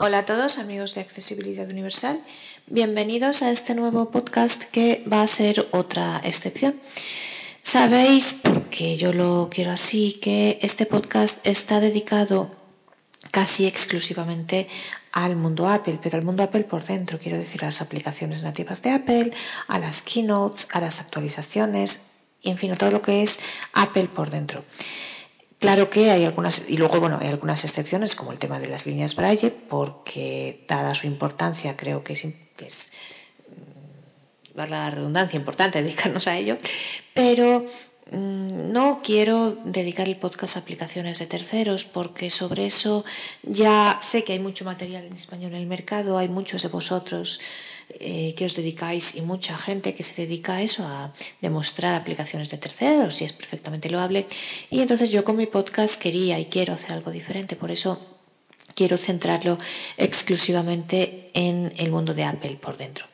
[0.00, 2.22] Hola a todos amigos de Accesibilidad Universal,
[2.68, 6.80] bienvenidos a este nuevo podcast que va a ser otra excepción.
[7.62, 12.48] Sabéis, porque yo lo quiero así, que este podcast está dedicado
[13.32, 14.68] casi exclusivamente
[15.10, 18.80] al mundo Apple, pero al mundo Apple por dentro, quiero decir a las aplicaciones nativas
[18.82, 19.32] de Apple,
[19.66, 22.04] a las keynotes, a las actualizaciones,
[22.44, 23.40] en fin, a todo lo que es
[23.72, 24.62] Apple por dentro.
[25.58, 28.86] Claro que hay algunas, y luego bueno, hay algunas excepciones, como el tema de las
[28.86, 32.22] líneas Braille, porque dada su importancia, creo que es,
[32.56, 32.66] que
[34.56, 36.58] mm, la redundancia, importante dedicarnos a ello,
[37.12, 37.66] pero
[38.12, 43.04] mm, no quiero dedicar el podcast a aplicaciones de terceros porque sobre eso
[43.42, 47.40] ya sé que hay mucho material en español en el mercado, hay muchos de vosotros
[47.90, 52.50] eh, que os dedicáis y mucha gente que se dedica a eso, a demostrar aplicaciones
[52.50, 54.26] de terceros y es perfectamente loable.
[54.70, 57.98] Y entonces yo con mi podcast quería y quiero hacer algo diferente, por eso
[58.74, 59.58] quiero centrarlo
[59.96, 63.06] exclusivamente en el mundo de Apple por dentro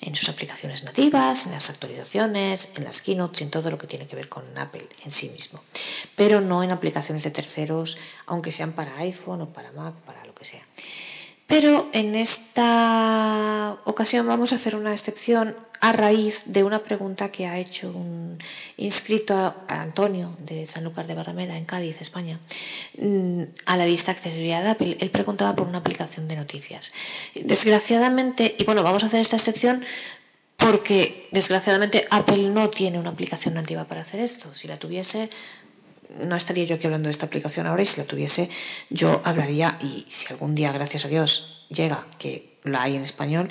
[0.00, 4.06] en sus aplicaciones nativas, en las actualizaciones, en las keynotes, en todo lo que tiene
[4.06, 5.62] que ver con Apple en sí mismo.
[6.16, 10.34] Pero no en aplicaciones de terceros, aunque sean para iPhone o para Mac, para lo
[10.34, 10.62] que sea.
[11.52, 17.46] Pero en esta ocasión vamos a hacer una excepción a raíz de una pregunta que
[17.46, 18.38] ha hecho un
[18.78, 22.40] inscrito a Antonio de Sanlúcar de Barrameda en Cádiz, España,
[22.96, 24.96] mm, a la lista accesibilidad de Apple.
[24.98, 26.90] Él preguntaba por una aplicación de noticias.
[27.34, 29.84] Desgraciadamente, y bueno, vamos a hacer esta excepción
[30.56, 34.54] porque desgraciadamente Apple no tiene una aplicación nativa para hacer esto.
[34.54, 35.28] Si la tuviese,
[36.20, 38.48] no estaría yo aquí hablando de esta aplicación ahora y si la tuviese
[38.90, 43.48] yo hablaría y si algún día, gracias a Dios, llega que la hay en español,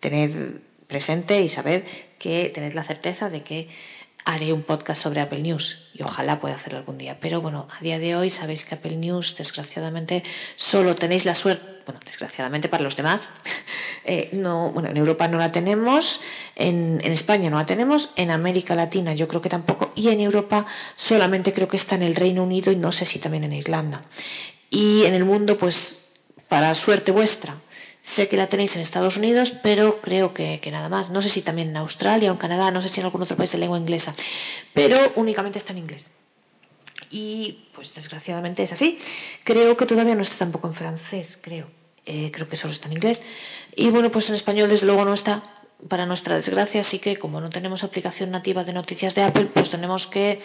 [0.00, 1.84] tened presente y sabed
[2.18, 3.68] que tened la certeza de que
[4.24, 7.18] haré un podcast sobre Apple News y ojalá pueda hacerlo algún día.
[7.20, 10.24] Pero bueno, a día de hoy sabéis que Apple News, desgraciadamente,
[10.56, 13.30] solo tenéis la suerte, bueno, desgraciadamente para los demás,
[14.04, 16.20] eh, no, bueno, en Europa no la tenemos,
[16.54, 20.20] en, en, España no la tenemos, en América Latina yo creo que tampoco, y en
[20.20, 20.66] Europa
[20.96, 24.02] solamente creo que está en el Reino Unido y no sé si también en Irlanda.
[24.68, 26.00] Y en el mundo, pues,
[26.48, 27.54] para suerte vuestra,
[28.06, 31.10] Sé que la tenéis en Estados Unidos, pero creo que, nada más.
[31.10, 33.36] No sé si también en Australia o en Canadá, no sé si en algún otro
[33.36, 34.14] país de lengua inglesa,
[34.72, 36.12] pero únicamente está en inglés.
[37.10, 39.00] Y pues desgraciadamente es así.
[39.44, 41.68] Creo que todavía no está tampoco en francés, creo.
[42.04, 43.22] Eh, creo que solo está en inglés.
[43.74, 45.42] Y bueno, pues en español desde luego no está,
[45.88, 49.70] para nuestra desgracia, así que como no tenemos aplicación nativa de noticias de Apple, pues
[49.70, 50.40] tenemos que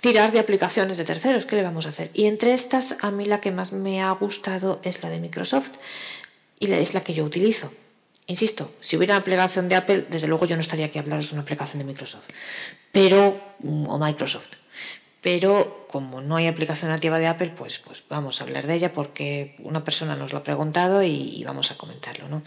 [0.00, 1.46] tirar de aplicaciones de terceros.
[1.46, 2.10] ¿Qué le vamos a hacer?
[2.12, 5.72] Y entre estas, a mí la que más me ha gustado es la de Microsoft
[6.58, 7.72] y es la que yo utilizo.
[8.26, 11.28] Insisto, si hubiera una aplicación de Apple, desde luego yo no estaría aquí a de
[11.32, 12.24] una aplicación de Microsoft,
[12.92, 14.61] pero mm, o Microsoft.
[15.22, 18.92] Pero como no hay aplicación nativa de Apple, pues, pues vamos a hablar de ella
[18.92, 22.28] porque una persona nos lo ha preguntado y, vamos a comentarlo.
[22.28, 22.42] ¿no?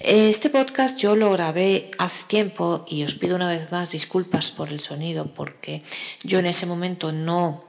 [0.00, 4.70] Este podcast yo lo grabé hace tiempo y os pido una vez más disculpas por
[4.70, 5.82] el sonido porque
[6.22, 7.64] yo en ese momento no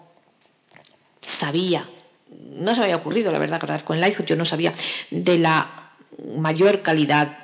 [1.19, 1.89] sabía,
[2.29, 4.73] no se me había ocurrido, la verdad, grabar con el iPhone, yo no sabía
[5.11, 5.91] de la
[6.37, 7.39] mayor calidad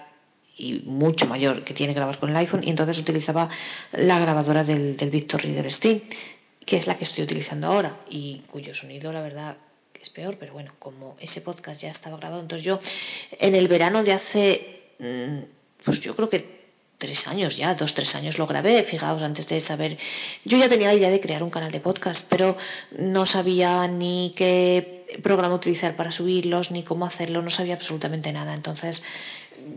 [0.58, 3.50] y mucho mayor que tiene grabar con el iPhone y entonces utilizaba
[3.94, 6.02] la grabadora del, del Victor Reader Stream,
[6.66, 9.58] que es la que estoy utilizando ahora y cuyo sonido la verdad
[10.00, 12.80] es peor, pero bueno, como ese podcast ya estaba grabado, entonces yo
[13.40, 16.62] en el verano de hace, mm, pues yo creo que
[17.02, 19.98] tres años ya, dos, tres años lo grabé, fijaos, antes de saber,
[20.46, 22.56] yo ya tenía la idea de crear un canal de podcast, pero
[22.98, 28.54] no sabía ni qué programa utilizar para subirlos, ni cómo hacerlo, no sabía absolutamente nada.
[28.54, 29.02] Entonces,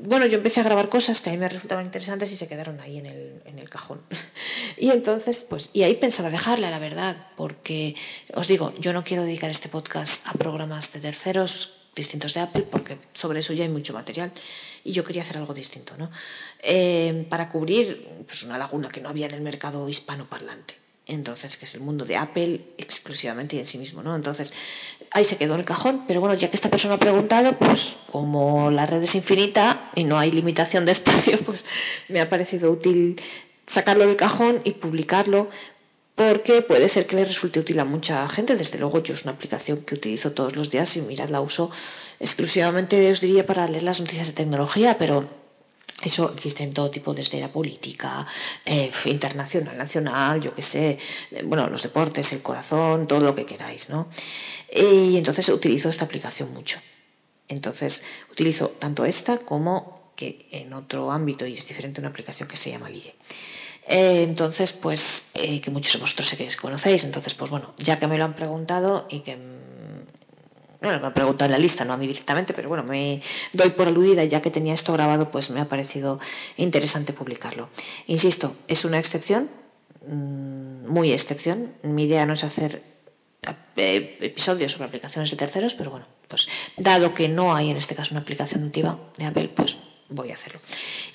[0.03, 2.81] bueno, yo empecé a grabar cosas que a mí me resultaban interesantes y se quedaron
[2.81, 4.01] ahí en el, en el cajón.
[4.77, 7.97] y entonces, pues, y ahí pensaba dejarla, la verdad, porque
[8.35, 12.67] os digo, yo no quiero dedicar este podcast a programas de terceros distintos de Apple,
[12.71, 14.33] porque sobre eso ya hay mucho material
[14.83, 16.11] y yo quería hacer algo distinto, ¿no?
[16.61, 21.67] Eh, para cubrir pues, una laguna que no había en el mercado hispanoparlante entonces, que
[21.67, 24.17] es el mundo de Apple exclusivamente y en sí mismo, ¿no?
[24.17, 24.55] Entonces,
[25.11, 27.97] ahí se quedó en el cajón, pero bueno, ya que esta persona ha preguntado, pues
[28.11, 31.63] como la red es infinita y no hay limitación de espacio, pues
[32.09, 33.21] me ha parecido útil
[33.67, 35.51] sacarlo del cajón y publicarlo
[36.15, 38.55] porque puede ser que le resulte útil a mucha gente.
[38.57, 41.71] Desde luego, yo es una aplicación que utilizo todos los días y mirad, la uso
[42.21, 45.29] exclusivamente, os diría, para leer las noticias de tecnología, pero
[46.05, 48.27] eso existe en todo tipo, desde la política,
[48.65, 50.99] eh, internacional, nacional, yo qué sé,
[51.31, 54.09] eh, bueno, los deportes, el corazón, todo lo que queráis, ¿no?
[54.71, 56.79] Y entonces utilizo esta aplicación mucho.
[57.49, 62.57] Entonces utilizo tanto esta como que en otro ámbito, y es diferente, una aplicación que
[62.57, 63.15] se llama Lire.
[63.87, 68.07] Eh, entonces, pues, que muchos de vosotros sé que conocéis, entonces, pues bueno, ya que
[68.07, 69.37] me lo han preguntado y que
[70.85, 73.21] bueno, me ha preguntado en la lista, no a mí directamente, pero bueno, me
[73.53, 76.21] doy por aludida y ya que tenía esto grabado, pues me ha parecido
[76.57, 77.69] interesante publicarlo.
[78.07, 79.49] Insisto, es una excepción,
[80.07, 81.75] mm, muy excepción.
[81.83, 82.83] Mi idea no es hacer
[83.77, 87.95] eh, episodios sobre aplicaciones de terceros, pero bueno, pues dado que no hay en este
[87.95, 89.77] caso una aplicación nativa de Apple, pues
[90.09, 90.61] voy a hacerlo.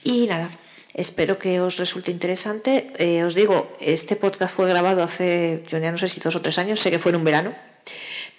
[0.04, 0.50] Y nada,
[0.94, 2.92] espero que os resulte interesante.
[2.98, 6.42] Eh, os digo, este podcast fue grabado hace, yo ya no sé si dos o
[6.42, 7.70] tres años, sé que fue en un verano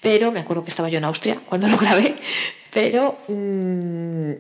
[0.01, 2.17] pero me acuerdo que estaba yo en Austria cuando lo grabé,
[2.73, 4.33] pero mm,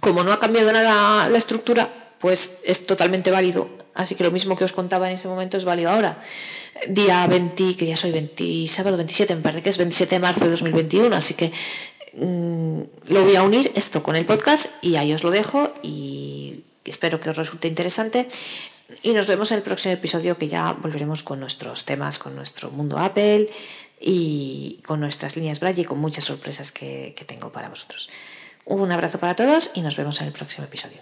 [0.00, 1.88] como no ha cambiado nada la estructura,
[2.18, 3.68] pues es totalmente válido.
[3.94, 6.22] Así que lo mismo que os contaba en ese momento es válido ahora.
[6.88, 10.44] Día 20, que ya soy 20, sábado 27, me parece que es 27 de marzo
[10.44, 11.52] de 2021, así que
[12.14, 16.62] mm, lo voy a unir esto con el podcast y ahí os lo dejo y
[16.84, 18.28] espero que os resulte interesante.
[19.02, 22.70] Y nos vemos en el próximo episodio que ya volveremos con nuestros temas, con nuestro
[22.70, 23.48] mundo Apple,
[24.00, 28.08] y con nuestras líneas Braille y con muchas sorpresas que, tengo para vosotros.
[28.64, 30.98] Un abrazo para todos y nos vemos en el próximo episodio.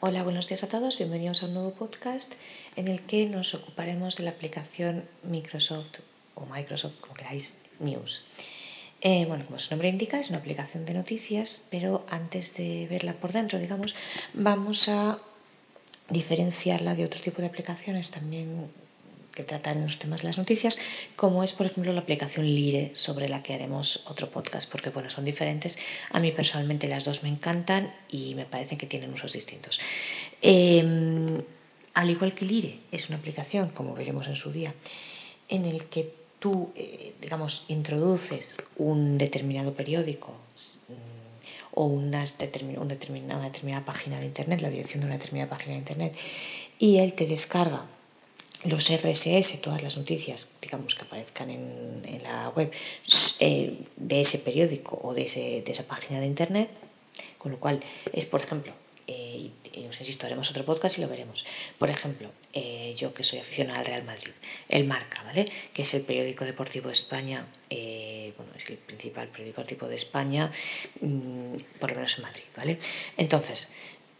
[0.00, 0.98] Hola, buenos días a todos.
[0.98, 2.34] Bienvenidos a un nuevo podcast
[2.76, 6.00] en el que nos ocuparemos de la aplicación Microsoft
[6.34, 8.22] o Microsoft, como queráis, News.
[9.00, 13.14] Eh, bueno, como su nombre indica, es una aplicación de noticias, pero antes de verla
[13.14, 13.94] por dentro, digamos,
[14.34, 15.18] vamos a
[16.10, 18.70] diferenciarla de otro tipo de aplicaciones también
[19.36, 20.78] que tratan los temas de las noticias,
[21.14, 25.10] como es, por ejemplo, la aplicación Lire, sobre la que haremos otro podcast, porque bueno,
[25.10, 25.78] son diferentes.
[26.10, 29.78] A mí personalmente las dos me encantan y me parecen que tienen usos distintos.
[30.40, 31.36] Em,
[31.92, 34.72] al igual que Lire, es una aplicación, como veremos en su día,
[35.50, 40.32] en el que tú, eh, digamos, introduces un determinado periódico
[40.88, 42.94] mm, o una, una
[43.44, 46.16] determinada página de Internet, la dirección de una determinada página de Internet,
[46.78, 47.84] y él te descarga
[48.64, 52.70] los RSS, todas las noticias, digamos, que aparezcan en, la web
[53.40, 56.68] eh, de ese periódico o de, ese, de, esa página de internet,
[57.38, 57.80] con lo cual
[58.12, 58.72] es, por ejemplo,
[59.06, 59.50] eh,
[59.88, 61.44] os insisto, haremos otro podcast y lo veremos.
[61.78, 64.32] Por ejemplo, eh, yo que soy aficionada al Real Madrid,
[64.68, 65.50] el Marca, ¿vale?
[65.72, 70.50] Que es el periódico deportivo de España, bueno, es el principal periódico deportivo de España,
[71.00, 72.78] mm, por lo menos en Madrid, ¿vale?
[73.16, 73.68] Entonces,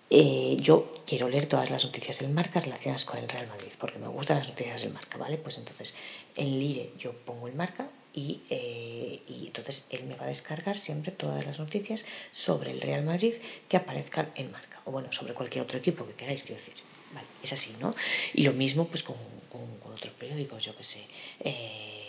[0.09, 3.99] eh, yo quiero leer todas las noticias del marca relacionadas con el Real Madrid, porque
[3.99, 5.37] me gustan las noticias del marca, ¿vale?
[5.37, 5.95] Pues entonces
[6.37, 10.79] en Lire yo pongo el marca y, eh, y, entonces él me va a descargar
[10.79, 13.35] siempre todas las noticias sobre el Real Madrid
[13.69, 16.75] que aparezcan en marca, o bueno, sobre cualquier otro equipo que queráis, quiero decir.
[17.13, 17.95] Vale, es así, ¿no?
[18.35, 19.17] Y lo mismo pues con,
[19.51, 21.03] con, otros periódicos, yo que sé,
[21.41, 22.06] eh,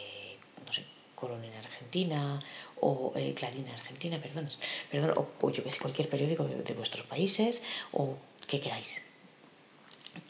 [1.25, 2.39] en Argentina
[2.79, 4.49] o eh, Clarín en Argentina, perdón,
[4.91, 8.15] perdón o, yo que sé, cualquier periódico de, vuestros países o
[8.47, 9.03] que queráis.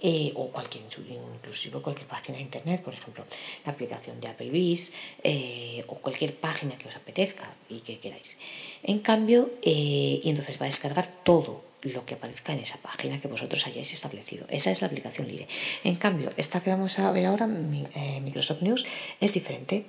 [0.01, 3.23] Eh, o cualquier, inclusive cualquier página de internet, por ejemplo,
[3.65, 4.91] la aplicación de Applebee's
[5.23, 8.37] eh, o cualquier página que os apetezca y que queráis.
[8.83, 13.27] En cambio, y entonces va a descargar todo lo que aparezca en esa página que
[13.27, 14.45] vosotros hayáis establecido.
[14.49, 15.47] Esa es la aplicación Lire.
[15.83, 18.85] En cambio, esta que vamos a ver ahora, Microsoft News,
[19.21, 19.85] es diferente.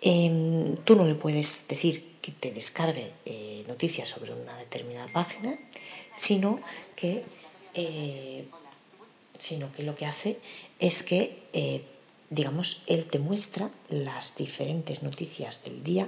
[0.00, 5.58] Em, tú no le puedes decir que te descargue eh, noticias sobre una determinada página,
[6.14, 6.60] sino
[6.94, 7.22] que,
[7.74, 8.44] eh,
[9.38, 10.38] sino que lo que hace
[10.78, 11.82] es que, eh,
[12.30, 16.06] digamos, él te muestra las diferentes noticias del día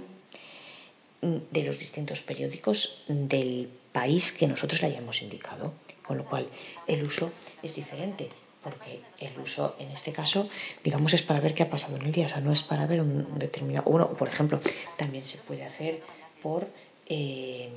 [1.23, 5.75] mm, de los distintos periódicos del país que nosotros le hayamos indicado,
[6.07, 6.49] con lo cual
[6.87, 7.33] el uso
[7.63, 8.31] es diferente
[8.63, 10.49] porque el uso en este caso,
[10.85, 12.87] digamos, es para ver qué ha pasado en el día, o sea, no es para
[12.87, 14.61] ver un determinado, bueno, por ejemplo,
[14.97, 16.03] también se puede hacer
[16.43, 16.69] por,
[17.07, 17.71] eh,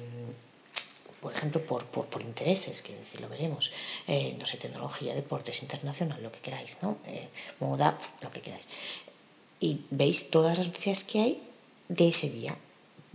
[1.22, 3.72] por ejemplo, por, por, intereses, que decir, lo veremos,
[4.08, 6.98] eh, no sé, tecnología, deportes, internacional, lo que queráis, ¿no?
[7.08, 8.68] Eh, moda, lo que queráis.
[9.60, 11.44] Y veis todas las noticias que hay
[11.88, 12.58] de ese día,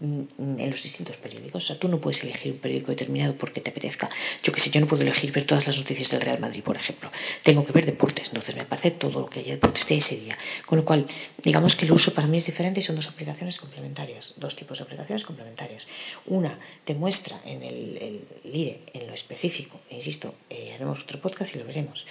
[0.00, 1.64] en los distintos periódicos.
[1.64, 4.08] O sea, tú no puedes elegir un periódico determinado porque te apetezca.
[4.42, 6.76] Yo que sé, yo no puedo elegir ver todas las noticias del Real Madrid, por
[6.76, 7.10] ejemplo.
[7.42, 10.38] Tengo que ver deportes, entonces me parece todo lo que haya deportes de ese día.
[10.66, 11.06] Con lo cual,
[11.42, 14.78] digamos que el uso para mí es diferente y son dos aplicaciones complementarias, dos tipos
[14.78, 15.88] de aplicaciones complementarias.
[16.26, 21.54] Una te muestra en el, LIRE, en lo específico, e insisto, eh, haremos otro podcast
[21.56, 22.06] y lo veremos,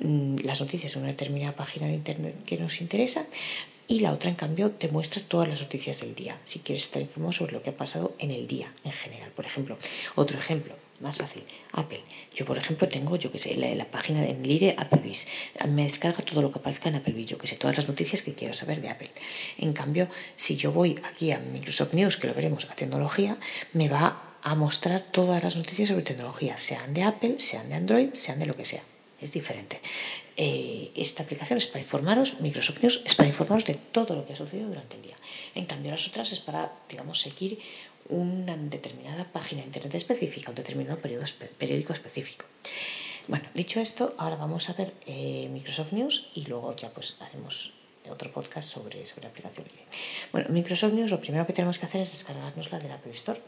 [0.00, 3.24] mm, las noticias en una determinada página de internet que nos interesa
[3.90, 7.00] y la otra, en cambio, te muestra todas las noticias del día, si quieres estar
[7.00, 9.30] informado sobre lo que ha pasado en el día en general.
[9.30, 9.78] Por ejemplo,
[10.14, 11.42] otro ejemplo, más fácil,
[11.72, 12.02] Apple.
[12.34, 15.26] Yo, por ejemplo, tengo, yo que sé, la, página en Lire Applebee's.
[15.66, 18.34] Me descarga todo lo que aparezca en Applebee's, yo que sé, todas las noticias que
[18.34, 19.10] quiero saber de Apple.
[19.56, 23.38] En cambio, si yo voy aquí a Microsoft News, que lo veremos, a tecnología,
[23.72, 28.10] me va a mostrar todas las noticias sobre tecnología, sean de Apple, sean de Android,
[28.12, 28.82] sean de lo que sea.
[29.20, 29.80] es diferente.
[30.40, 34.34] Eh, esta aplicación es para informaros, Microsoft News es para informaros de todo lo que
[34.34, 35.16] ha sucedido durante el día.
[35.56, 37.58] En cambio, las otras es para, digamos, seguir
[38.08, 42.44] una determinada página de internet específica, un determinado periódico específico.
[43.26, 47.74] Bueno, dicho esto, ahora vamos a ver eh, Microsoft News y luego ya pues haremos
[48.08, 49.66] otro podcast sobre, sobre la aplicación.
[50.32, 53.40] Bueno, Microsoft News lo primero que tenemos que hacer es descargarnosla de la Play Store.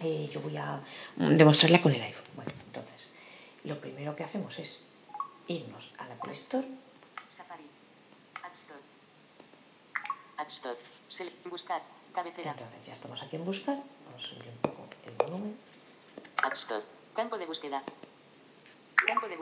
[0.00, 0.80] Eh, yo voy a
[1.16, 2.24] demostrarla con el iPhone.
[2.36, 3.10] Bueno, entonces,
[3.64, 4.84] lo primero que hacemos es
[5.48, 6.66] irnos a la Play Store.
[7.28, 7.64] Safari,
[8.44, 8.80] App Store,
[10.36, 10.78] App Store,
[11.46, 11.82] buscar,
[12.14, 12.52] cabecera.
[12.52, 13.76] Entonces ya estamos aquí en buscar.
[14.06, 15.56] Vamos a subir un poco el volumen.
[16.44, 17.82] App Store, campo de búsqueda.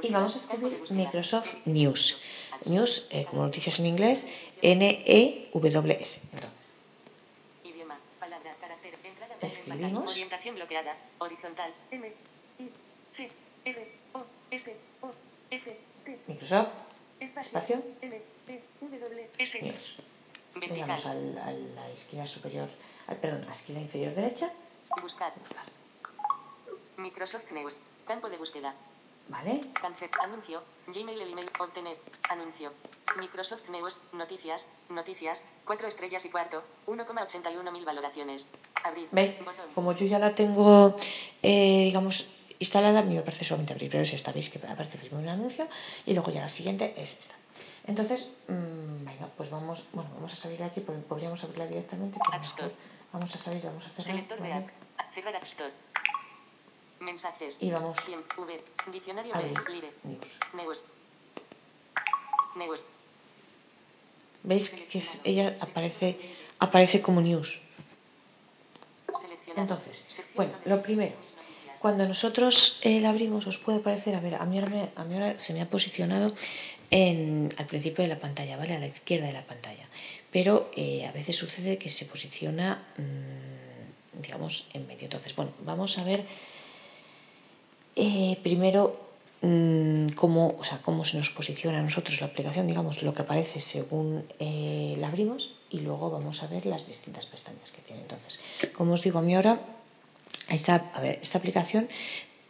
[0.02, 2.20] Y vamos a escribir Microsoft News.
[2.66, 4.26] News, eh, como noticias en inglés,
[4.62, 6.20] N-E-W-S.
[6.32, 6.72] Entonces,
[7.64, 10.06] idioma, palabra, carácter, entrada, escribimos.
[10.06, 12.12] Orientación bloqueada, horizontal, M,
[12.60, 12.70] I,
[13.12, 13.30] C,
[13.64, 15.10] R, O, S, O,
[15.50, 15.76] F.
[16.26, 16.72] Microsoft,
[17.20, 17.82] espacio.
[19.62, 19.96] News.
[20.60, 22.68] Le damos al, a la esquina superior,
[23.06, 24.50] al, perdón, a la esquina inferior derecha.
[25.02, 25.32] Buscar.
[25.38, 25.64] Buscar.
[26.96, 28.74] Microsoft News, campo de búsqueda.
[29.28, 29.60] ¿Vale?
[29.74, 31.98] Cancel, anuncio, Gmail, el email, obtener,
[32.30, 32.72] anuncio.
[33.18, 38.48] Microsoft News, noticias, noticias, 4 estrellas y cuarto, 1,81 mil valoraciones.
[38.84, 39.08] Abrir.
[39.10, 39.38] ¿Veis?
[39.74, 40.96] Como yo ya la tengo,
[41.42, 44.98] eh, digamos, instalada, a mí me parece solamente abrir, pero es esta, veis que aparece
[44.98, 45.68] primero el anuncio
[46.04, 47.34] y luego ya la siguiente es esta.
[47.86, 52.72] Entonces, mmm, venga, pues vamos, bueno, vamos a salir aquí, podríamos abrirla directamente, pero
[53.12, 54.24] vamos a salir, vamos a cerrar.
[55.42, 55.72] Store.
[57.00, 57.58] Mensajes.
[57.60, 57.96] Y vamos.
[58.36, 58.64] V.
[58.90, 59.92] Diccionario de Lire.
[60.54, 60.84] News.
[62.56, 62.86] News.
[64.42, 66.18] ¿Veis que es, ella aparece,
[66.58, 67.60] aparece como news?
[69.56, 69.96] Entonces,
[70.34, 71.16] bueno, lo primero,
[71.80, 75.14] cuando nosotros eh, la abrimos os puede parecer, a ver, a mí ahora, a mí
[75.14, 76.32] ahora se me ha posicionado
[76.90, 78.74] en, al principio de la pantalla, ¿vale?
[78.74, 79.86] A la izquierda de la pantalla.
[80.32, 85.04] Pero eh, a veces sucede que se posiciona, mmm, digamos, en medio.
[85.04, 86.24] Entonces, bueno, vamos a ver
[87.94, 89.00] eh, primero,
[89.42, 93.22] mm, cómo, o sea, cómo se nos posiciona a nosotros la aplicación, digamos, lo que
[93.22, 98.02] aparece según la abrimos y luego vamos a ver las distintas pestañas que tiene.
[98.02, 98.40] Entonces,
[98.72, 99.60] como os digo, a mí ahora,
[100.48, 101.88] esta, a ver, esta aplicación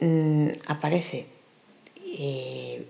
[0.01, 1.27] mm, aparece,
[2.05, 2.87] eh,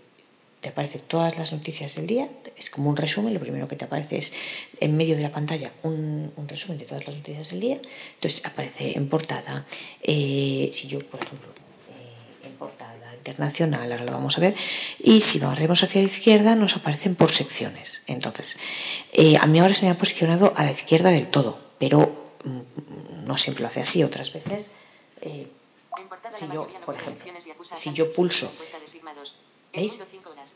[0.60, 3.84] te aparece todas las noticias del día, es como un resumen, lo primero que te
[3.84, 4.32] aparece es
[4.80, 7.80] en medio de la pantalla un, resumen de todas las noticias del día,
[8.14, 9.66] entonces aparece en portada,
[10.02, 11.48] si yo, por ejemplo,
[12.56, 14.54] portada internacional, ahora lo vamos a ver,
[14.98, 18.02] y si barremos hacia la izquierda nos aparecen por secciones.
[18.06, 18.58] Entonces,
[19.12, 23.26] eh, a mí ahora se me ha posicionado a la izquierda del todo, pero mm,
[23.26, 24.72] no siempre lo hace así, otras veces,
[25.26, 25.46] eh,
[26.38, 27.24] si yo, por ejemplo,
[27.74, 28.50] si yo pulso,
[29.72, 29.98] ¿veis?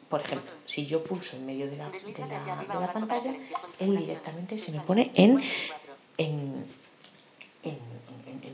[0.09, 3.35] Por ejemplo, si yo pulso en medio de la, de la, pantalla,
[3.79, 5.43] él directamente se me pone en,
[6.19, 6.67] en,
[7.63, 7.79] en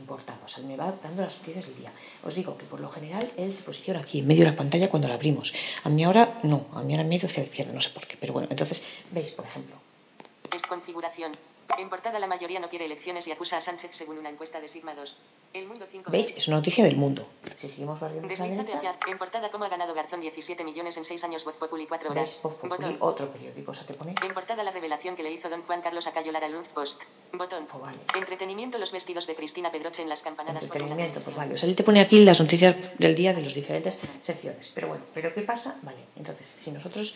[0.07, 1.91] portada, o sea, me va dando las noticias del día.
[2.23, 4.89] Os digo que por lo general él se posiciona aquí, en medio de la pantalla
[4.89, 5.53] cuando la abrimos.
[5.83, 8.17] A mí ahora no, a mí ahora medio hacia la izquierda, no sé por qué,
[8.19, 9.75] pero bueno, entonces, veis, por ejemplo.
[10.49, 11.33] Desconfiguración.
[11.77, 14.67] En portada la mayoría no quiere elecciones y acusa a Sánchez según una encuesta de
[14.67, 15.17] Sigma 2.
[15.53, 16.35] El mundo 5 ¿Veis?
[16.35, 17.27] Es una noticia del mundo.
[17.55, 18.95] Si seguimos barriendo Deslízate hacia...
[19.07, 22.39] En portada cómo ha ganado Garzón 17 millones en 6 años Voz Populi 4 horas.
[22.43, 22.97] Botón.
[22.99, 24.15] Otro periódico, ¿se te pone?
[24.23, 27.03] En portada la revelación que le hizo don Juan Carlos a Cayolar al Post.
[27.33, 27.67] Botón.
[27.73, 27.99] Oh, vale.
[28.17, 30.63] Entretenimiento los vestidos de Cristina Pedroche en las campanadas.
[30.63, 31.53] Entretenimiento, pues vale.
[31.53, 34.71] O sea, él te pone aquí las noticias del día de las diferentes secciones.
[34.73, 35.77] Pero bueno, ¿pero qué pasa?
[35.81, 37.15] Vale, entonces, si nosotros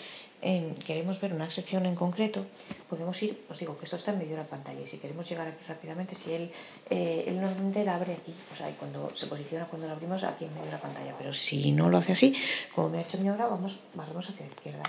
[0.85, 2.45] queremos ver una sección en concreto,
[2.89, 5.29] podemos ir, os digo que esto está en medio de la pantalla y si queremos
[5.29, 6.51] llegar aquí rápidamente, si él,
[6.89, 10.45] eh, él normalmente la abre aquí, o sea, cuando se posiciona cuando la abrimos aquí
[10.45, 12.35] en medio de la pantalla, pero si no lo hace así,
[12.73, 14.81] como me ha hecho mi ahora, vamos, vamos hacia la izquierda.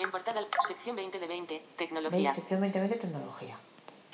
[0.00, 2.32] En, portada, sección 20 de 20, tecnología.
[2.32, 3.58] Sección 20 de 20, tecnología.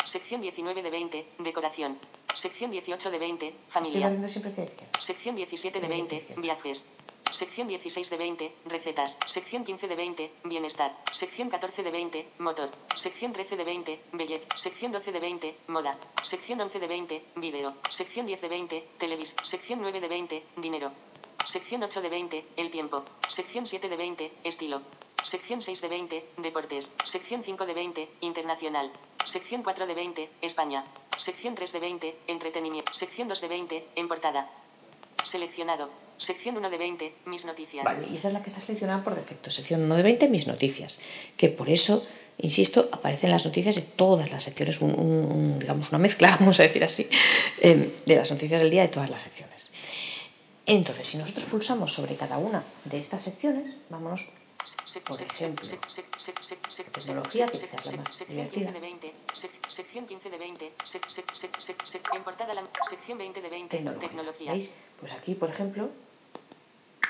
[0.04, 1.98] Sección 19 de 20, decoración.
[2.34, 4.12] Sección 18 de 20, familia.
[4.98, 6.86] Sección 17 de 20, viajes.
[7.34, 9.18] Sección 16 de 20, recetas.
[9.26, 10.94] Sección 15 de 20, bienestar.
[11.10, 12.70] Sección 14 de 20, motor.
[12.94, 14.46] Sección 13 de 20, belleza.
[14.54, 15.98] Sección 12 de 20, moda.
[16.22, 17.74] Sección 11 de 20, video.
[17.90, 19.34] Sección 10 de 20, televis.
[19.42, 20.92] Sección 9 de 20, dinero.
[21.44, 23.02] Sección 8 de 20, el tiempo.
[23.28, 24.82] Sección 7 de 20, estilo.
[25.20, 26.94] Sección 6 de 20, deportes.
[27.02, 28.92] Sección 5 de 20, internacional.
[29.24, 30.84] Sección 4 de 20, España.
[31.18, 32.94] Sección 3 de 20, entretenimiento.
[32.94, 34.48] Sección 2 de 20, en portada.
[35.24, 35.90] Seleccionado.
[36.16, 37.84] Sección 1 de 20, mis noticias.
[37.84, 39.50] Vale, y esa es la que está seleccionada por defecto.
[39.50, 40.98] Sección 1 de 20, mis noticias.
[41.36, 42.06] Que por eso,
[42.38, 47.08] insisto, aparecen las noticias de todas las secciones, digamos una mezcla, vamos a decir así,
[47.60, 49.70] em, de las noticias del día de todas las secciones.
[50.66, 54.22] Entonces, si nosotros pulsamos sobre cada una de estas secciones, vámonos,
[55.00, 55.68] por ejemplo,
[56.94, 58.72] tecnología, que quizás la más divertida.
[59.68, 60.72] Sección 15 de 20,
[62.14, 64.52] en portada la sección 20 de 20, tecnología.
[64.52, 64.72] ¿Veis?
[65.00, 65.90] Pues aquí, por ejemplo,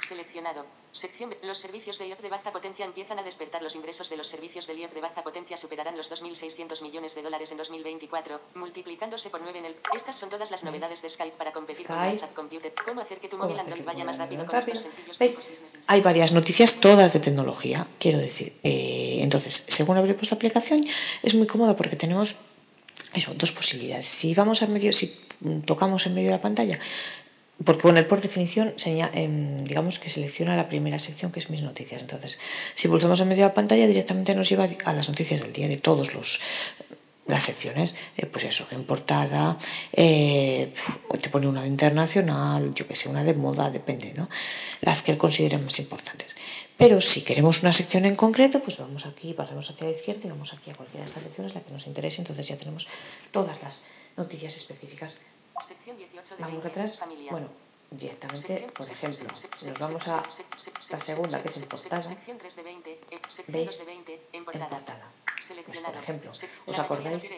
[0.07, 0.67] Seleccionado.
[0.95, 1.35] Sección.
[1.43, 3.61] Los servicios de IOP de baja potencia empiezan a despertar.
[3.63, 7.23] Los ingresos de los servicios de IOP de baja potencia superarán los 2.600 millones de
[7.23, 9.77] dólares en 2024, multiplicándose por 9 en el.
[9.93, 12.73] Estas son todas las novedades de Skype para competir con WhatsApp Computer.
[12.85, 15.19] ¿Cómo hacer que tu móvil Android vaya más rápido con estos sencillos.
[15.89, 18.55] Hay varias noticias, todas de tecnología, quiero decir.
[18.63, 20.87] Eh, entonces, según abrimos la aplicación,
[21.25, 22.37] es muy cómoda porque tenemos
[23.13, 24.07] eso, dos posibilidades.
[24.07, 25.27] Si vamos a medio, si
[25.67, 26.79] tocamos en medio de la pantalla,
[27.63, 31.63] porque bueno, el por definición em, digamos que selecciona la primera sección que es mis
[31.63, 32.03] noticias.
[32.03, 32.39] Entonces,
[32.75, 35.69] si pulsamos en medio de la pantalla, directamente nos lleva a las noticias del día
[35.69, 36.41] de todos los
[37.27, 39.59] las secciones, eh, pues eso, en portada,
[39.93, 40.75] eh,
[41.23, 44.29] te pone una de internacional, yo que sé, una de moda, depende, ¿no?
[44.83, 46.37] Las que él considere más importantes.
[46.77, 50.29] Pero si queremos una sección en concreto, pues vamos aquí, pasamos hacia la izquierda y
[50.29, 52.87] vamos aquí a cualquiera de estas secciones, la que nos interese, entonces ya tenemos
[53.31, 53.85] todas las
[54.17, 55.21] noticias específicas
[55.67, 56.99] Sección 18 de Vamos 20, atrás.
[56.99, 57.33] familiar.
[57.33, 57.49] Bueno,
[57.91, 59.27] directamente, por ejemplo,
[59.67, 60.23] nos vamos a
[60.91, 63.71] la segunda, que es en sec- portada, Sección 3 de 20, eh, sección ¿Veis?
[63.71, 64.83] 2 de 20, en en portada.
[65.67, 67.31] Pues, por ejemplo, ¿os la acordáis?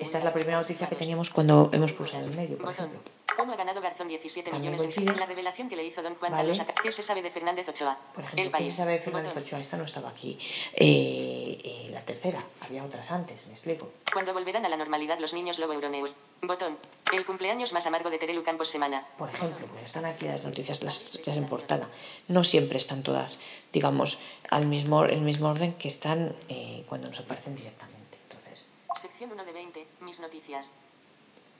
[0.00, 3.00] Esta es la primera noticia que teníamos cuando hemos pulsado en medio, por ejemplo.
[3.36, 5.06] ¿Cómo ha ganado Garzón 17 También millones en.
[5.18, 6.32] La revelación que le hizo Don Juan.
[6.32, 7.96] Carlos ¿Qué se sabe de Fernández Ochoa?
[8.14, 8.74] Por ejemplo, El ¿quién país.
[8.74, 9.36] sabe de Fernández.
[9.36, 9.60] Ochoa?
[9.60, 10.38] Esta no estaba aquí.
[10.74, 13.90] Eh, eh, la tercera, había otras antes, me explico.
[14.12, 16.16] Cuando volverán a la normalidad los niños Lobo Euronews.
[16.42, 16.76] Botón.
[17.12, 19.04] El cumpleaños más amargo de Terelu Campos Semana.
[19.18, 21.88] Por ejemplo, están aquí las noticias, las noticias en portada.
[22.28, 23.40] No siempre están todas,
[23.72, 24.20] digamos,
[24.50, 28.18] al mismo, el mismo orden que están eh, cuando nos aparecen directamente.
[28.28, 28.70] Entonces,
[29.00, 29.86] Sección 1 de 20.
[30.00, 30.72] Mis noticias.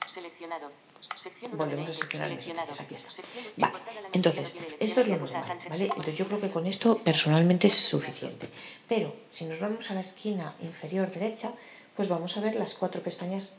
[0.07, 0.71] Seleccionado.
[1.15, 2.17] Sección 1 de Volvemos a 20.
[2.17, 2.71] seleccionar Seleccionado.
[2.79, 3.09] aquí está.
[3.57, 3.73] Vale,
[4.13, 5.83] entonces, esto es lo normal, ¿vale?
[5.85, 8.49] Entonces yo creo que con esto personalmente es suficiente.
[8.87, 11.53] Pero si nos vamos a la esquina inferior derecha,
[11.95, 13.55] pues vamos a ver las cuatro pestañas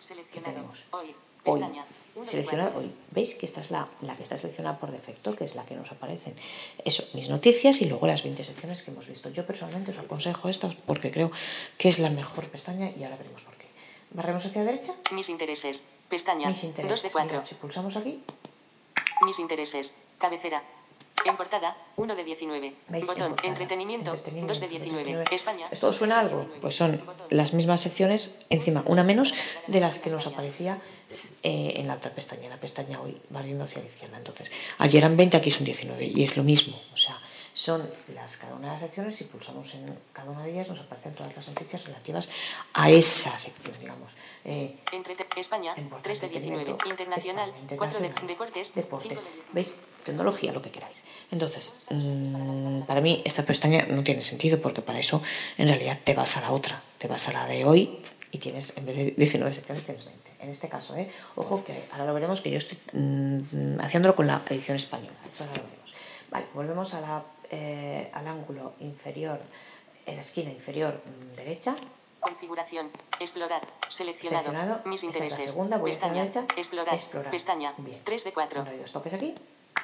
[0.00, 0.52] Seleccionado.
[0.52, 0.78] tenemos?
[0.92, 1.14] Hoy.
[1.44, 2.78] cuatro.
[2.78, 2.90] hoy.
[3.12, 5.74] ¿Veis que esta es la, la que está seleccionada por defecto, que es la que
[5.76, 6.34] nos aparecen?
[6.84, 9.28] Eso, mis noticias y luego las 20 secciones que hemos visto.
[9.30, 11.30] Yo personalmente os aconsejo esta porque creo
[11.78, 13.59] que es la mejor pestaña y ahora veremos por qué.
[14.12, 14.92] Barremos hacia la derecha.
[15.12, 15.84] Mis intereses.
[16.08, 16.48] Pestaña.
[16.48, 16.90] Mis intereses.
[16.90, 17.30] 2 de 4.
[17.30, 18.22] Mirad, si pulsamos aquí,
[19.24, 19.94] Mis intereses.
[20.18, 20.62] Cabecera.
[21.26, 22.74] En portada, 1 de 19.
[22.88, 23.02] ¿Veis?
[23.02, 23.28] En Botón.
[23.28, 23.48] portada.
[23.50, 25.24] Entretenimiento, 2 de 19.
[25.30, 25.68] España.
[25.70, 26.46] ¿Esto suena algo?
[26.62, 29.34] Pues son las mismas secciones, encima una menos
[29.66, 30.80] de las que nos aparecía
[31.42, 32.44] eh, en la otra pestaña.
[32.44, 34.16] En la pestaña hoy barriendo hacia la izquierda.
[34.16, 36.74] Entonces, ayer eran 20, aquí son 19 y es lo mismo.
[36.94, 37.18] O sea,
[37.60, 39.14] son las cada una de las secciones.
[39.14, 42.30] Si pulsamos en cada una de ellas, nos aparecen todas las noticias relativas
[42.72, 44.12] a esa sección, digamos.
[44.46, 46.62] Eh, Entrete España, en portada, 3 de 19.
[46.62, 49.08] entretenimiento, Internacional, España, 4 de deportes, 5 deportes.
[49.10, 49.52] de 19.
[49.52, 49.76] ¿Veis?
[50.04, 51.04] Tecnología, lo que queráis.
[51.30, 55.22] Entonces, mm, para mí esta pestaña no tiene sentido porque para eso
[55.58, 58.00] en realidad te vas a la otra, te vas a la de hoy
[58.32, 60.30] y tienes, en vez de 19 secciones, tienes 20.
[60.40, 61.10] En este caso, ¿eh?
[61.36, 65.18] ojo que ahora lo veremos que yo estoy mm, haciéndolo con la edición española.
[65.28, 65.94] Eso ahora lo veremos.
[66.30, 69.40] Vale, volvemos a la, eh, al ángulo inferior,
[70.06, 71.00] en la esquina inferior
[71.36, 71.74] derecha.
[72.20, 72.90] Configuración.
[73.18, 73.62] Explorar.
[73.88, 74.44] Seleccionado.
[74.44, 74.80] Seleccionado.
[74.84, 75.50] Mis Esta es la intereses.
[75.52, 76.14] segunda, voy Pestaña.
[76.22, 76.44] derecha.
[76.56, 76.94] Explorar.
[76.94, 77.30] Explorar.
[77.30, 77.74] Pestaña.
[77.78, 78.00] Bien.
[78.04, 78.54] 3 de 4.
[78.54, 79.34] Cuando hay dos toques aquí,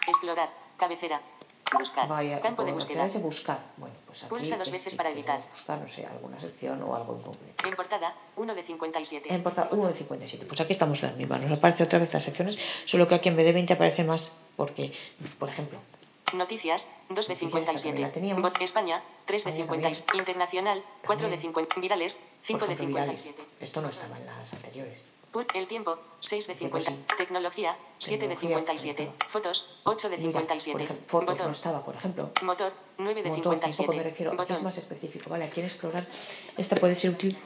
[0.06, 0.50] Explorar.
[0.76, 1.20] Cabecera.
[1.76, 2.06] Buscar.
[2.06, 3.08] Vaya, Campo de búsqueda.
[3.18, 3.58] buscar.
[3.76, 5.40] Bueno, pues aquí Pulsa dos es veces para editar.
[5.50, 7.66] Buscar, no sé, alguna sección o algo en concreto.
[7.68, 9.34] En portada, 1 de 57.
[9.34, 10.46] En portada 1 de 57.
[10.46, 11.40] Pues aquí estamos las mismas.
[11.40, 14.38] Nos aparece otra vez las secciones, solo que aquí en vez de 20 aparece más
[14.56, 14.92] porque,
[15.40, 15.78] por ejemplo,
[16.34, 17.88] Noticias, 2 de Noticias, 57.
[17.88, 18.42] también la teníamos.
[18.42, 19.90] Bot España, 3 de España 50.
[19.90, 20.18] también.
[20.20, 21.40] Internacional, 4 de También.
[21.40, 21.80] 50.
[21.80, 23.20] Virales, 5 por de ejemplo, virales.
[23.22, 23.64] 57.
[23.64, 25.00] Esto no estaba en las anteriores.
[25.54, 27.16] El tiempo, 6 de El tiempo 50.
[27.16, 29.02] Tecnología, 7 de Tecnología, 57.
[29.02, 29.26] ahí está.
[29.28, 30.72] Fotos, 8 de Mira, 57.
[30.72, 31.52] por ejemplo, fotos no Botón.
[31.52, 32.30] estaba, por ejemplo.
[32.42, 33.96] Motor, 9 de Motor, tampoco 57.
[33.96, 34.64] me refiero, aquí es Botón.
[34.64, 35.44] más específico, ¿vale?
[35.44, 36.06] Aquí explorar,
[36.56, 37.36] esta puede ser útil,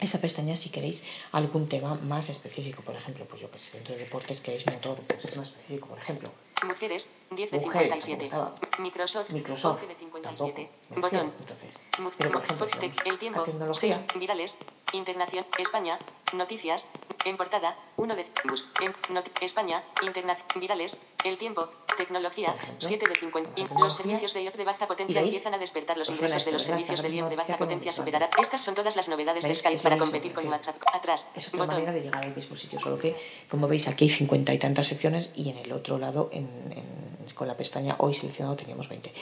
[0.00, 3.94] esta pestaña si queréis algún tema más específico, por ejemplo, pues yo que sé, dentro
[3.94, 6.30] de deportes queréis motor, pues es más específico, por ejemplo.
[6.64, 8.30] Mujeres, 10 de Mujeres, 57.
[8.30, 10.70] como Microsoft, Microsoft, 11 de tampoco, 57.
[10.90, 11.32] me refiero, Botón.
[11.40, 11.78] entonces.
[12.18, 12.66] Pero, por ejemplo,
[13.04, 14.56] el tiempo, tecnología, 6, virales,
[14.92, 15.98] internación, España,
[16.32, 16.88] noticias,
[17.24, 23.08] en portada, 1 de bus, en, not- España, internación, virales, el tiempo, tecnología, ejemplo, 7
[23.08, 23.50] de 50.
[23.56, 26.52] la In- los servicios de IoT de baja potencia empiezan a despertar los ingresos de
[26.52, 28.28] los servicios de IoT de baja potencia hemos superará.
[28.40, 29.54] Estas son todas las novedades de.
[29.54, 30.76] Skype para competir con WhatsApp.
[30.92, 31.74] Atrás, Es otra botón.
[31.74, 33.16] manera de llegar al mismo sitio, solo que,
[33.50, 37.34] como veis, aquí hay cincuenta y tantas secciones y en el otro lado, en, en-
[37.34, 39.12] con la pestaña hoy seleccionado, teníamos 20.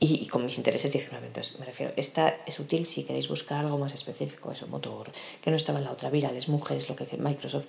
[0.00, 1.26] Y, con mis intereses 19.
[1.28, 5.50] Entonces, me refiero, esta es útil si queréis buscar algo más específico, eso, motor, que
[5.50, 7.66] no estaba en la otra, virales, mujeres, lo que Microsoft,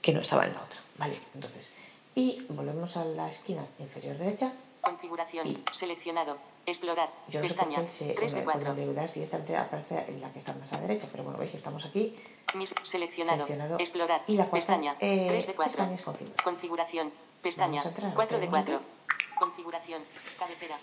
[0.00, 0.78] que no estaba en la otra.
[0.98, 1.72] Vale, entonces,
[2.14, 4.50] Y volvemos a la esquina inferior derecha.
[4.80, 5.46] Configuración.
[5.48, 6.38] Y- Seleccionado.
[6.64, 7.10] Explorar.
[7.28, 7.90] Yo no sé Pestaña.
[7.90, 8.86] se, 3 de cuando 4.
[8.86, 11.54] le das directamente aparece en la que está más a la derecha, pero bueno, veis,
[11.54, 12.16] estamos aquí.
[12.54, 13.44] Mis, seleccionado.
[13.44, 13.78] Seleccionado.
[13.78, 14.22] Explorar.
[14.28, 14.96] Y la cuarta Pestaña.
[15.00, 15.72] eh, 3 de 4.
[15.76, 16.36] pestaña es configura.
[16.42, 17.10] Configuración.
[17.42, 17.82] Pestaña.
[17.82, 18.74] Vamos a entrar 4 de 4.
[18.74, 18.96] rápidamente.
[19.38, 20.02] Configuración.
[20.38, 20.78] Cabecera.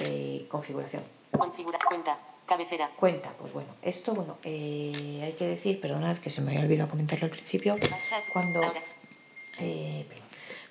[0.00, 1.02] Eh, configuración.
[1.30, 1.78] Configura.
[1.86, 2.18] Cuenta.
[2.46, 2.90] Cabecera.
[2.96, 6.88] Cuenta, pues bueno, esto, bueno, eh, hay que decir, perdonad que se me había olvidado
[6.88, 7.76] comentarlo al principio,
[8.32, 8.60] cuando,
[9.58, 10.06] eh,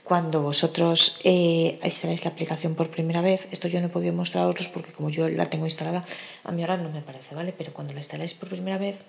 [0.05, 4.69] cuando vosotros eh, instaláis la aplicación por primera vez, esto yo no he podido mostraros
[4.69, 6.05] porque como yo la tengo instalada,
[6.45, 7.51] a mí ahora no me parece, ¿vale?
[7.51, 9.03] Pero cuando la instaláis por primera vez,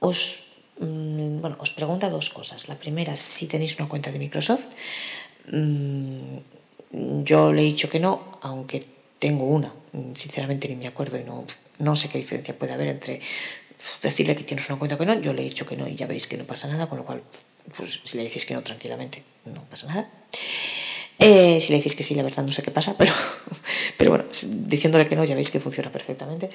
[0.00, 0.44] os,
[0.78, 2.68] mm, bueno, os pregunta dos cosas.
[2.68, 4.66] La primera, si tenéis una cuenta de Microsoft.
[5.50, 6.38] Mm,
[7.24, 8.84] yo le he dicho que no, aunque
[9.18, 9.74] tengo una.
[9.92, 11.44] Mm, Sinceramente ni me acuerdo y no,
[11.78, 13.20] no sé qué diferencia puede haber entre
[14.02, 15.20] decirle que tienes una cuenta que no.
[15.20, 17.04] Yo le he dicho que no y ya veis que no pasa nada, con lo
[17.04, 17.22] cual,
[17.76, 20.08] pues si le decís que no tranquilamente, no pasa nada.
[21.18, 23.12] Eh, si le decís que sí, la verdad no sé qué pasa, pero,
[23.98, 26.50] pero bueno, diciéndole que no, ya veis que funciona perfectamente.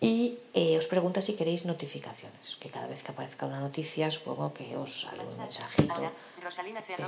[0.00, 4.54] Y eh, os pregunta si queréis notificaciones, que cada vez que aparezca una noticia, supongo
[4.56, 5.92] que os sale un mensajito.
[5.92, 6.10] Ahora.
[6.40, 7.06] Rosalina Pero,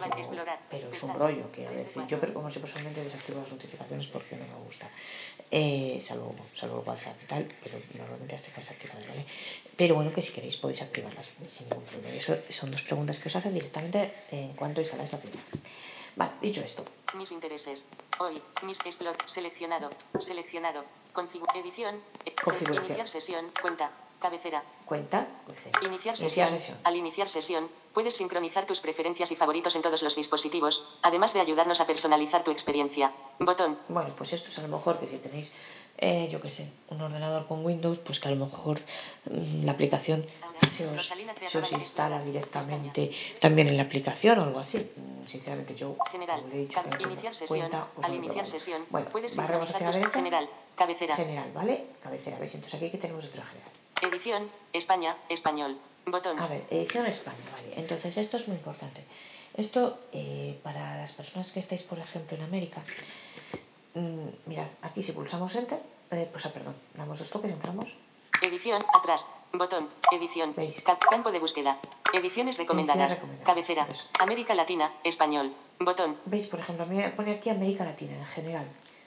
[0.70, 2.02] pero es un rollo, quiero 3 de decir.
[2.04, 2.08] 4.
[2.08, 4.90] Yo, pero como yo personalmente desactivo las notificaciones porque no me gusta.
[5.50, 9.24] Eh, salvo, salvo WhatsApp y tal, pero normalmente las tengo desactivadas, ¿vale?
[9.74, 12.14] Pero bueno, que si queréis podéis activarlas sin ningún problema.
[12.14, 15.62] Eso son dos preguntas que os hacen directamente en cuanto instaláis la aplicación.
[16.16, 17.86] Vale, dicho esto, Mis intereses.
[18.18, 18.42] Hoy.
[18.62, 19.16] Mis explore.
[19.26, 19.90] Seleccionado.
[20.18, 20.84] Seleccionado.
[21.12, 22.02] Configu edición.
[22.24, 22.84] eh, con- Configuración.
[22.86, 23.52] Iniciar sesión.
[23.60, 23.90] Cuenta.
[24.22, 24.62] Cabecera.
[24.86, 25.26] cuenta.
[25.48, 26.78] dice, Iniciar iniciar sesión.
[26.84, 31.40] Al iniciar sesión, puedes sincronizar tus preferencias y favoritos en todos los dispositivos, además de
[31.40, 33.10] ayudarnos a personalizar tu experiencia.
[33.40, 33.78] Botón.
[33.88, 35.52] Bueno, pues esto es a lo mejor que si tenéis,
[35.98, 38.80] eh, yo qué sé, un ordenador con Windows, pues que a lo mejor
[39.30, 40.24] mm, la aplicación
[40.70, 41.12] se os,
[41.50, 44.78] se os instala directamente también en la aplicación o algo así.
[44.78, 46.42] Mm, Sinceramente yo General.
[46.52, 47.58] he dicho iniciar sesión.
[47.60, 50.48] cuenta, pues Al iniciar sesión, Bueno, puedes sincronizar tus general.
[50.76, 51.16] Cabecera.
[51.16, 51.84] General, ¿vale?
[52.02, 52.54] Cabecera, ¿veis?
[52.54, 53.70] Entonces aquí que tenemos otro general.
[54.02, 54.50] Edición.
[54.72, 55.16] España.
[55.28, 55.76] Español.
[56.06, 56.38] Botón.
[56.40, 57.74] A ver, edición España, vale.
[57.76, 59.04] Entonces esto es muy importante.
[59.56, 62.82] Esto, eh, para las personas que estáis, por ejemplo, en América,
[63.94, 67.94] mm, mirad, aquí si pulsamos Enter, eh, pues, ah, perdón, damos dos toques, entramos.
[68.40, 70.80] Edición, atrás, botón, edición, ¿Veis?
[70.82, 71.78] ca- campo de búsqueda,
[72.12, 73.86] ediciones recomendadas, cabecera.
[74.18, 76.46] América Latina, español, botón, ¿Veis?
[76.48, 78.66] Por ejemplo, a mí me pone aquí América Latina en general.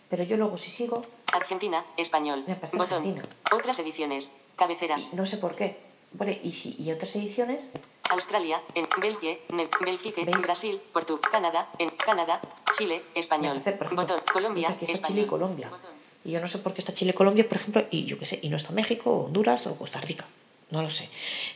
[0.09, 1.01] Pero yo luego si sigo,
[1.33, 3.23] Argentina, español, botón, Argentina.
[3.51, 5.77] otras ediciones, cabecera, y no sé por qué.
[6.17, 7.71] Pone, y, si, y otras ediciones,
[8.09, 10.21] Australia, en Belgie, ne- Bélgica.
[10.41, 12.39] Brasil, Portugal, Canadá, en Canadá,
[12.77, 15.69] Chile, español, por ejemplo, botón, Colombia, aquí está español, Chile y Colombia.
[15.69, 15.91] botón.
[16.23, 18.25] Y yo no sé por qué está Chile y Colombia, por ejemplo, y yo qué
[18.25, 20.25] sé, y no está México, o Honduras o Costa Rica.
[20.71, 21.09] No lo sé.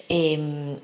[0.09, 0.77] Eh,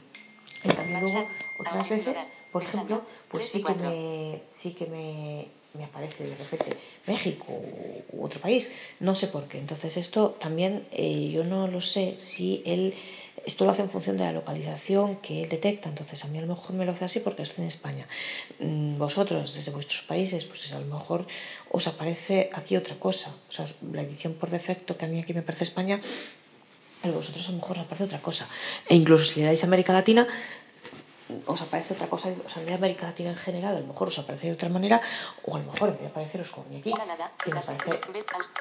[0.99, 1.27] luego,
[1.59, 2.15] otras veces,
[2.51, 7.47] por ejemplo, pues sí que, me, sí que me, me aparece de repente México
[8.11, 8.73] u otro país.
[8.99, 9.59] No sé por qué.
[9.59, 12.93] Entonces, esto también eh, yo no lo sé si él.
[13.45, 15.87] Esto lo hace en función de la localización que él detecta.
[15.89, 18.07] Entonces, a mí a lo mejor me lo hace así porque estoy en España.
[18.59, 21.27] Mm, Vosotros, desde vuestros países, pues a lo mejor
[21.71, 23.29] os aparece aquí otra cosa.
[23.49, 26.01] O sea, la edición por defecto que a mí aquí me parece España,
[27.03, 28.49] a vosotros a lo mejor os aparece otra cosa.
[28.89, 30.27] E incluso si le dais a América Latina,
[31.45, 33.87] os aparece otra cosa, o sea, en vez de América Latina en general, a lo
[33.87, 35.01] mejor os aparece de otra manera,
[35.43, 37.75] o a lo mejor vez de apareceros a mí aquí, Canadá, que me Brasil,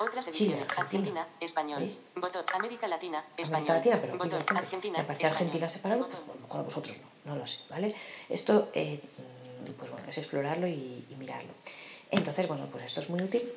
[0.00, 0.82] otras Chile, ediciones, Argentina.
[0.82, 1.98] Argentina, español, ¿Veis?
[2.16, 6.34] botón, América Latina, español, América Latina, pero botón, Argentina, me aparece Argentina separado, pues a
[6.34, 7.94] lo mejor a vosotros no, no lo sé, ¿vale?
[8.28, 9.00] Esto, eh,
[9.66, 11.52] mm, pues bueno, es explorarlo y, y mirarlo.
[12.10, 13.52] Entonces, bueno, pues esto es muy útil.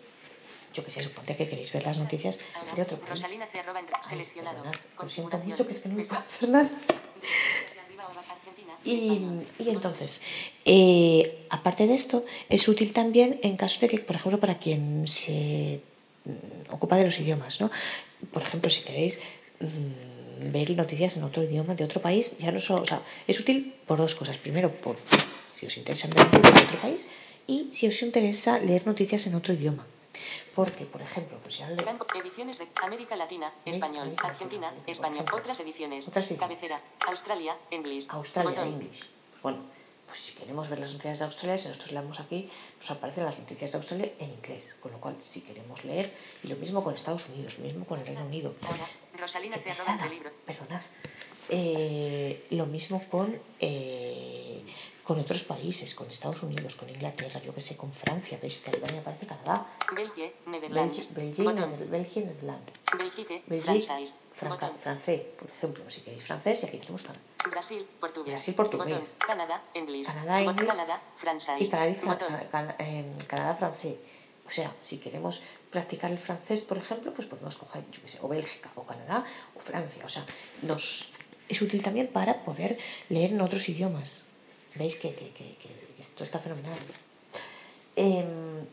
[0.73, 2.37] Yo que sé, suponte que queréis ver las noticias
[2.75, 3.09] de otro país.
[3.09, 4.57] Rosalina Ay, seleccionado.
[4.63, 6.69] perdonad, lo siento mucho que es que no me puedo hacer nada.
[6.69, 10.21] Desde arriba o abajo, Argentina, Y, entonces,
[10.63, 15.05] eh, aparte de esto, es útil también en caso de que, por ejemplo, para quien
[15.07, 15.81] se
[16.23, 17.69] mm, ocupa de los idiomas, ¿no?
[18.31, 19.19] Por ejemplo, si queréis
[19.59, 23.37] mm, ver noticias en otro idioma de otro país, ya no solo, o sea, es
[23.41, 24.37] útil por dos cosas.
[24.37, 24.95] Primero, por
[25.37, 27.07] si os interesa ver noticias de otro país
[27.45, 29.85] y si os interesa leer noticias en otro idioma.
[30.55, 31.75] Porque, por ejemplo, pues ya le-
[32.19, 36.39] ediciones de América Latina, español, América Argentina, Latina, español, otras ediciones, Otras ediciones.
[36.41, 39.05] cabecera, Australia, inglés, Australia botón, English.
[39.31, 39.59] Pues bueno,
[40.07, 42.49] pues si queremos ver las noticias de Australia, si nosotros leemos aquí,
[42.79, 44.75] nos aparecen las noticias de Australia en inglés.
[44.81, 46.11] Con lo cual, si queremos leer,
[46.43, 48.55] y lo mismo con Estados Unidos, lo mismo con el Reino Unido.
[48.65, 48.87] Ahora,
[49.19, 49.69] Rosalina Qué C.
[49.71, 50.81] arroba pesada, entre libro, perdonad.
[51.49, 54.61] Eh, lo mismo con, eh,
[55.07, 58.99] con otros países, con Estados Unidos, con Inglaterra, yo que sé, con Francia, arriba me
[58.99, 59.65] aparece Canadá,
[59.95, 63.43] Belgie, Netherlands, Belgi- Belgium, botón, Neder- Belgium, Netherlands, Belgique,
[64.81, 67.21] francés, por ejemplo, si queréis francés, y aquí tenemos Canadá.
[67.49, 68.31] Brasil, portugués.
[68.33, 69.15] Brasil, portugués.
[69.25, 70.07] Canadá, inglés.
[70.07, 70.67] Canadá, inglés.
[70.67, 71.61] Canadá, francés.
[71.61, 71.65] y
[73.27, 73.95] Canadá francés.
[74.45, 75.41] O sea, si queremos
[75.71, 79.23] practicar el francés, por ejemplo, pues podemos coger, yo qué sé, o Bélgica, o Canadá,
[79.55, 80.03] o Francia.
[80.05, 80.25] O sea,
[80.63, 81.09] nos,
[81.47, 84.23] es útil también para poder leer en otros idiomas.
[84.77, 86.77] ¿Veis que, que- que- que esto está fenomenal?
[87.95, 88.65] Em,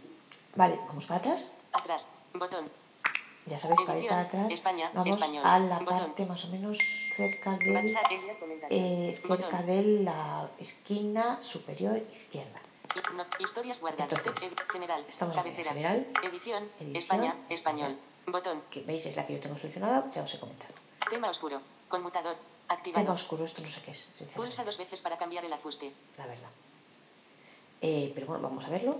[0.55, 1.57] vale, vamos para atrás.
[1.73, 2.09] Atrás.
[2.35, 2.69] Botón.
[3.47, 5.43] Ya sabéis, para ir para atrás, España, vamos español.
[5.45, 5.99] a la Botón.
[5.99, 6.79] parte más o menos
[7.15, 8.81] cerca de, WhatsApp, enviar comentarios.
[8.81, 12.59] eh, cerca de la esquina superior izquierda.
[13.17, 14.19] No, historias guardadas.
[14.73, 15.05] General.
[15.09, 15.71] estamos en Cabecera.
[15.73, 16.07] general.
[16.23, 16.63] Edición.
[16.81, 17.35] Edición, España.
[17.51, 17.91] español.
[17.91, 17.99] Español.
[18.27, 18.63] Botón.
[18.71, 20.73] que veis es la que yo tengo seleccionada, ya os he comentado.
[21.11, 21.61] Tema oscuro.
[21.95, 22.35] Conmutador.
[22.35, 23.13] Tema Activado.
[23.13, 25.93] oscuro, esto no sé qué es, Pulsa dos veces para cambiar el ajuste.
[26.19, 26.51] la verdad.
[27.81, 28.99] Eh, pero bueno, vamos a verlo.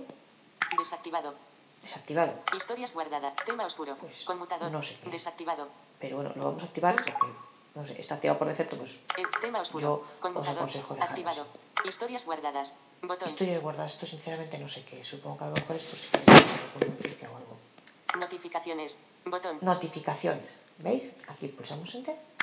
[0.77, 1.33] Desactivado.
[1.81, 2.33] Desactivado.
[2.55, 3.35] Historias guardadas.
[3.45, 3.97] Tema oscuro.
[3.99, 4.71] Pues, Conmutador.
[4.71, 5.09] no sé qué.
[5.09, 5.67] Desactivado.
[5.99, 7.11] Pero bueno, lo vamos a activar porque,
[7.75, 9.81] no sé, está activado por defecto, pues El tema oscuro.
[9.83, 10.69] Yo Conmutador.
[11.01, 11.47] Activado.
[11.83, 12.77] Historias guardadas.
[13.01, 13.35] Botón.
[13.37, 15.03] es guardado, esto sinceramente no sé qué.
[15.03, 17.57] Supongo que a lo mejor esto sí que noticia o algo.
[18.17, 18.99] Notificaciones.
[19.25, 19.57] Botón.
[19.61, 20.61] Notificaciones.
[20.77, 21.13] ¿Veis?
[21.27, 22.34] Aquí pulsamos Enter.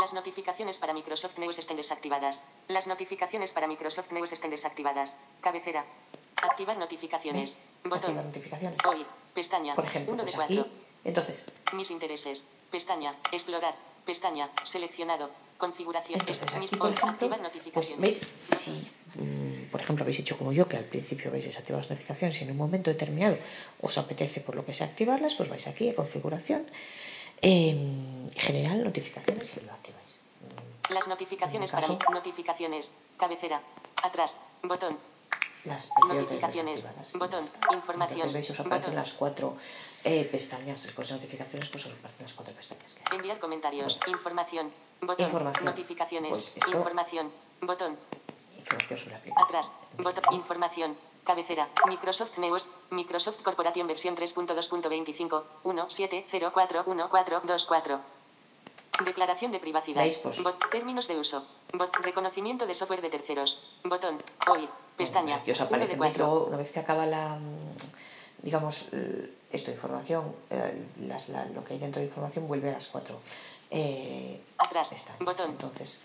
[0.00, 2.42] Las notificaciones para Microsoft News estén desactivadas.
[2.68, 5.16] Las notificaciones para Microsoft News estén desactivadas.
[5.40, 5.84] Cabecera.
[6.42, 7.56] Activar notificaciones.
[7.84, 8.16] Activar Botón.
[8.16, 8.78] notificaciones.
[8.86, 9.06] Hoy.
[9.34, 9.74] Pestaña.
[9.74, 10.56] Por ejemplo, 1 de pues aquí.
[10.56, 10.72] 4.
[11.04, 12.46] Entonces, Mis intereses.
[12.70, 13.14] Pestaña.
[13.32, 13.74] Explorar.
[14.04, 14.50] Pestaña.
[14.64, 15.30] Seleccionado.
[15.58, 16.18] Configuración.
[16.20, 18.00] Entonces, mis- aquí, por ejemplo, Activar pues notificaciones.
[18.00, 18.26] veis,
[18.60, 18.70] si
[19.14, 22.44] mm, por ejemplo habéis hecho como yo, que al principio habéis desactivado las notificaciones y
[22.44, 23.38] en un momento determinado
[23.80, 26.66] os apetece por lo que sea activarlas, pues vais aquí a configuración,
[27.44, 30.20] em, general, notificaciones y lo activáis.
[30.90, 31.98] Las notificaciones para mí.
[32.12, 32.92] Notificaciones.
[33.16, 33.60] Cabecera.
[34.02, 34.38] Atrás.
[34.62, 34.98] Botón.
[35.64, 36.86] Las Notificaciones.
[37.14, 37.42] Botón.
[37.72, 38.26] Información.
[38.28, 38.94] Entonces veis, os aparecen Botón.
[38.96, 39.56] las cuatro
[40.04, 43.16] eh, pestañas, después de notificaciones, pues os aparecen las cuatro pestañas que hay.
[43.16, 43.98] Enviar comentarios.
[44.08, 44.70] Información.
[45.00, 45.24] Botón.
[45.26, 45.64] Información.
[45.64, 46.28] Notificaciones.
[46.30, 47.30] Pues esto- Información.
[47.62, 47.96] Botón.
[48.58, 49.42] Información sobre la.
[49.42, 49.72] Atrás.
[49.96, 50.34] Botón.
[50.34, 50.96] Información.
[51.24, 51.68] Cabecera.
[51.86, 52.68] Microsoft News.
[52.90, 55.42] Microsoft Corporation versión 3.2.25.
[55.64, 57.98] 17041424.
[59.04, 60.04] Declaración de privacidad.
[60.22, 61.44] Pues- Bot- términos de uso.
[61.72, 63.58] Bot- reconocimiento de software de terceros.
[63.82, 64.22] Botón.
[64.48, 64.68] Hoy.
[64.96, 65.38] Pestaña.
[65.38, 66.14] Bueno, os 1 aparece, de ¿veis?
[66.14, 66.24] 4.
[66.26, 67.76] Luego, una vez que acaba la, mm,
[68.42, 68.86] digamos,
[69.50, 73.18] esto, información, eh, las- la- lo que hay dentro de información vuelve a las cuatro
[73.70, 74.90] eh, Atrás.
[74.90, 75.18] pestañas.
[75.18, 75.50] Botón.
[75.50, 76.02] Entonces,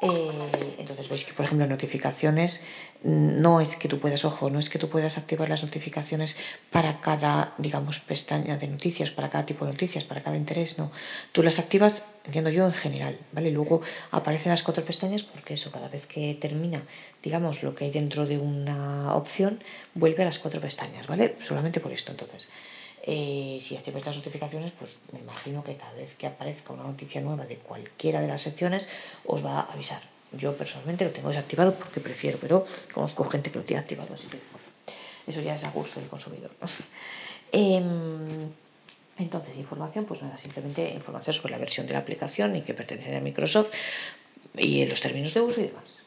[0.00, 2.60] eh, entonces veis que, por ejemplo, notificaciones,
[3.02, 6.36] mm, no es que tú puedas, ojo, no es que tú puedas activar las notificaciones
[6.70, 10.90] para cada, digamos, pestaña de noticias, para cada tipo de noticias, para cada interés, no.
[11.32, 13.50] Tú las activas, entiendo yo, en general, ¿vale?
[13.50, 13.80] Luego
[14.10, 16.84] aparecen las cuatro pestañas porque eso, cada vez que termina,
[17.22, 19.62] digamos, lo que hay dentro de una opción,
[19.94, 21.36] vuelve a las cuatro pestañas, ¿vale?
[21.38, 22.48] Solamente por esto, entonces.
[23.02, 27.20] Eh, si activáis las notificaciones, pues me imagino que cada vez que aparezca una noticia
[27.20, 28.88] nueva de cualquiera de las secciones,
[29.24, 30.02] os va a avisar.
[30.32, 34.26] Yo personalmente lo tengo desactivado porque prefiero, pero conozco gente que lo tiene activado, así
[34.26, 34.66] que bueno,
[35.26, 36.50] eso ya es a gusto del consumidor.
[37.52, 38.50] Em,
[39.18, 43.16] entonces, información, pues nada, simplemente información sobre la versión de la aplicación y que pertenece
[43.16, 43.70] a Microsoft
[44.56, 46.04] y los términos de uso y demás.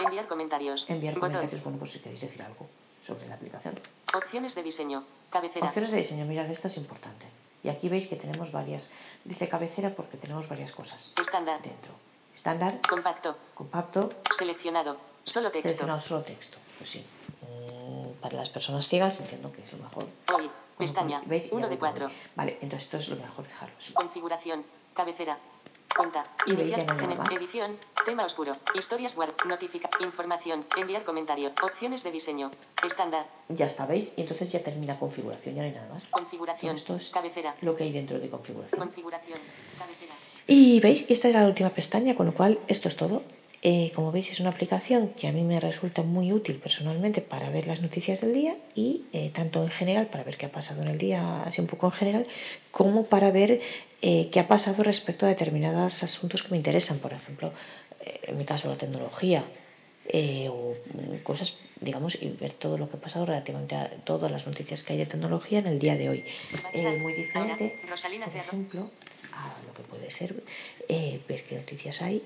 [0.00, 0.88] Enviar comentarios.
[0.88, 1.32] Enviar Botón.
[1.32, 2.68] comentarios, bueno, pues si queréis decir algo
[3.06, 3.78] sobre la aplicación.
[4.14, 5.04] Opciones de diseño.
[5.30, 5.66] Cabecera.
[5.66, 7.26] Opciones de diseño, mirad, esta es importante.
[7.62, 8.92] Y aquí veis que tenemos varias,
[9.24, 11.60] dice cabecera porque tenemos varias cosas Estándar.
[11.62, 11.92] dentro.
[12.34, 13.36] Estándar, Compacto.
[13.54, 14.96] compacto, Seleccionado.
[15.24, 15.68] Solo texto.
[15.68, 16.58] seleccionado solo texto.
[16.78, 17.04] Pues sí,
[17.42, 20.06] mm, para las personas ciegas entiendo que es lo mejor.
[20.34, 20.50] Hoy.
[20.78, 21.22] Pestaña.
[21.24, 21.48] ¿Veis?
[21.50, 22.06] 1 de lo 4.
[22.08, 22.20] tengo.
[22.36, 23.74] Vale, entonces esto es lo mejor dejarlo.
[23.80, 23.92] así.
[23.94, 24.64] Configuración.
[24.94, 25.38] Cabecera.
[25.96, 26.84] Veis, Iniciar.
[27.32, 27.76] Edición.
[28.04, 28.54] Tema oscuro.
[28.74, 29.32] Historias guard.
[29.48, 29.88] Notifica.
[30.00, 30.66] Información.
[30.76, 31.52] Enviar comentario.
[31.62, 32.50] Opciones de diseño.
[32.84, 33.24] Estándar.
[33.48, 34.12] Ya está, ¿veis?
[34.16, 36.08] Y entonces ya termina configuración, ya no hay nada más.
[36.08, 36.76] Configuración.
[36.76, 37.54] Esto es Cabecera.
[37.62, 38.78] lo que hay dentro de configuración.
[38.78, 39.38] Configuración.
[39.78, 40.12] Cabecera.
[40.46, 43.22] Y veis, esta es la última pestaña, con lo cual esto es todo.
[43.62, 47.48] Eh, como veis, es una aplicación que a mí me resulta muy útil personalmente para
[47.50, 50.82] ver las noticias del día y eh, tanto en general, para ver qué ha pasado
[50.82, 52.26] en el día, así un poco en general,
[52.70, 53.60] como para ver
[54.02, 56.98] eh, qué ha pasado respecto a determinados asuntos que me interesan.
[56.98, 57.52] Por ejemplo,
[58.00, 59.44] eh, en mi caso, la tecnología.
[60.08, 60.74] eh, o
[61.24, 64.92] cosas, digamos, y ver todo lo que ha pasado relativamente a todas las noticias que
[64.92, 66.24] hay de tecnología en el día de hoy.
[66.74, 68.90] Eh, muy diferente, por ejemplo,
[69.32, 70.42] a lo que puede ser
[70.88, 72.22] eh, ver qué noticias hay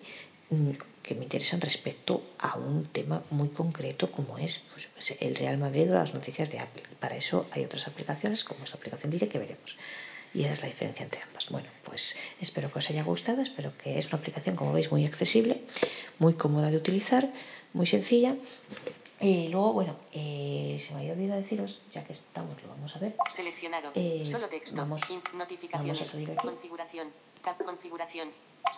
[0.51, 0.71] mm,
[1.03, 5.57] que me interesan respecto a un tema muy concreto como es pues, sé, el Real
[5.57, 6.83] Madrid o las noticias de Apple.
[7.01, 9.79] Para eso hay otras aplicaciones como esta aplicación Dire que veremos.
[10.33, 11.49] Y esa es la diferencia entre ambas.
[11.51, 15.05] Bueno, pues espero que os haya gustado, espero que es una aplicación, como veis, muy
[15.05, 15.61] accesible,
[16.19, 17.29] muy cómoda de utilizar,
[17.73, 18.37] muy sencilla.
[19.21, 23.01] Y luego, bueno, eh, se me había olvidado deciros, ya que estamos, lo vamos a
[23.01, 23.91] ver, Seleccionado.
[23.95, 24.77] Eh, Solo texto.
[24.77, 25.03] vamos-
[25.35, 25.99] notificaciones.
[25.99, 26.47] vamos a salir aquí.
[26.47, 27.09] Configuración.
[27.43, 28.29] Cap configuración.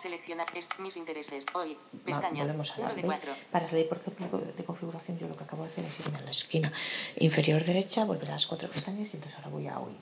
[0.01, 1.45] Selecciona es, mis intereses.
[1.53, 1.77] Hoy.
[2.03, 2.43] Pestaña.
[2.43, 3.11] volvemos a 1 dar, de ¿ves?
[3.11, 3.33] 4.
[3.51, 6.21] Para salir por ejemplo de configuración, yo lo que acabo de hacer es irme a
[6.21, 6.71] la esquina
[7.17, 9.93] inferior derecha, volver a las cuatro pestañas y entonces ahora voy a hoy.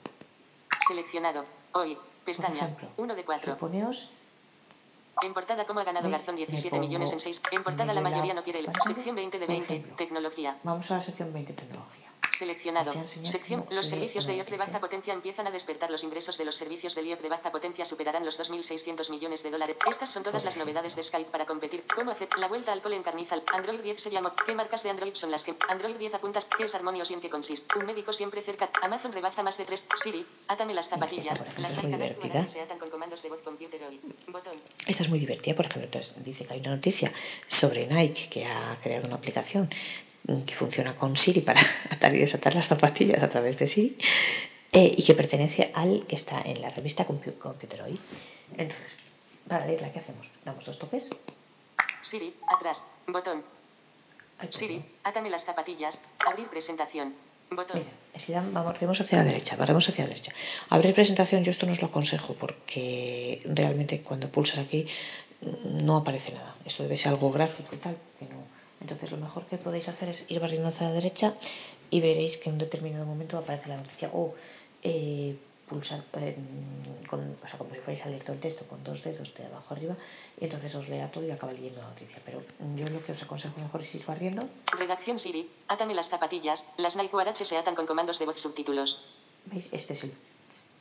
[0.86, 1.44] Seleccionado.
[1.72, 1.98] Hoy.
[2.24, 2.58] Pestaña.
[2.58, 3.52] ejemplo, 1 de 4.
[3.54, 4.10] suponeos
[5.22, 6.08] En portada, ¿cómo ha ganado.
[6.08, 7.42] Garzón Me 17 millones en pongo 6?
[7.50, 8.70] En portada, la mayoría no quiere el.
[8.84, 9.74] Sección 20 de por 20.
[9.74, 9.96] ejemplo.
[9.96, 10.56] Tecnología.
[10.62, 12.11] Vamos a la sección 20 tecnología.
[12.38, 12.92] Seleccionado.
[13.04, 13.66] Sección.
[13.70, 15.90] Los servicios de IoT de baja potencia empiezan a despertar.
[15.90, 19.50] Los ingresos de los servicios de IoT de baja potencia superarán los 2.600 millones de
[19.50, 19.76] dólares.
[19.88, 21.84] Estas son todas las novedades de Skype para competir.
[21.94, 23.42] ¿Cómo hacer la vuelta al cole en Carnizal?
[23.52, 24.34] Android 10 se llama.
[24.46, 25.54] ¿Qué marcas de Android son las que?
[25.68, 26.46] Android 10 apuntas.
[26.46, 27.78] ¿Qué es Harmonious y en qué consiste?
[27.78, 28.70] Un médico siempre cerca.
[28.82, 29.86] Amazon rebaja más de 3.
[30.02, 31.44] Siri, átame las zapatillas.
[31.58, 32.48] Las es muy divertida.
[32.48, 34.00] se atan con comandos de voz computer hoy.
[34.28, 34.60] Botón.
[34.86, 37.12] Esta es muy divertida, por ejemplo, entonces dice que hay una noticia
[37.46, 39.70] sobre Nike que ha creado una aplicación
[40.46, 43.96] que funciona con Siri para atar y desatar las zapatillas a través de Siri
[44.72, 48.00] eh, y que pertenece al que está en la revista Compu- Computer Hoy.
[48.56, 48.92] Entonces,
[49.48, 50.30] para leerla, ¿qué hacemos?
[50.44, 51.10] Damos dos toques.
[52.02, 52.84] Siri, atrás.
[53.06, 53.42] Botón.
[54.38, 56.00] Ay, Siri, átame las zapatillas.
[56.26, 57.14] Abrir presentación.
[57.50, 57.78] Botón.
[57.80, 60.32] Mira, si dan- vamos, barremos hacia la derecha, barremos hacia la derecha.
[60.70, 64.86] Abrir presentación, yo esto no os lo aconsejo porque realmente cuando pulsas aquí
[65.42, 66.54] mm, no aparece nada.
[66.64, 67.96] Esto debe ser algo gráfico y tal.
[68.82, 71.34] Entonces lo mejor que podéis hacer es ir barriendo hacia la derecha
[71.88, 74.34] y veréis que en un determinado momento aparece la noticia o
[74.82, 75.36] eh,
[75.68, 76.36] pulsar, eh,
[77.08, 79.46] con, o sea, como si fuerais a leer todo el texto con dos dedos de
[79.46, 79.96] abajo arriba
[80.40, 82.18] y entonces os lea todo y acaba leyendo la noticia.
[82.24, 82.42] Pero
[82.76, 84.48] yo lo que os aconsejo mejor es ir barriendo.
[84.76, 86.66] Redacción Siri, átame las zapatillas.
[86.76, 89.04] Las Nike se atan con comandos de voz subtítulos.
[89.46, 89.68] ¿Veis?
[89.72, 90.12] Este es el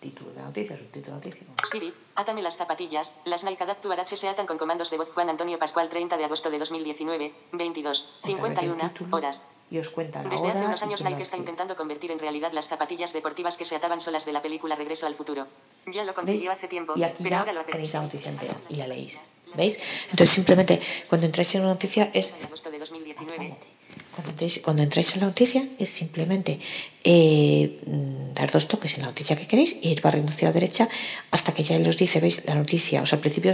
[0.01, 1.31] título de la noticia, subtítulo de.
[1.71, 3.15] Siri, átame las zapatillas.
[3.23, 6.25] Las Nike Adapt Huarache se atan con comandos de voz Juan Antonio Pascual 30 de
[6.25, 9.47] agosto de 2019, 22, Otra vez el 51 título horas.
[9.69, 12.67] Y os cuenta la Desde hace unos años Nike está intentando convertir en realidad las
[12.67, 15.47] zapatillas deportivas que se ataban solas de la película Regreso al Futuro.
[15.85, 16.57] Ya lo consiguió ¿Veis?
[16.57, 19.21] hace tiempo, Y aquí pero ya ahora lo tenéis la noticia entera y la leéis.
[19.55, 19.79] ¿Veis?
[20.09, 22.37] Entonces simplemente cuando entráis en una noticia es...
[22.37, 23.37] De agosto de 2019.
[23.37, 23.67] Cállate.
[24.15, 26.59] Cuando entráis, en la noticia es simplemente
[27.03, 30.53] eh, mm, dar dos toques en la noticia que queréis e ir barriendo hacia la
[30.53, 30.89] derecha
[31.31, 33.01] hasta que ya os dice, veis, la noticia.
[33.01, 33.53] O sea, al principio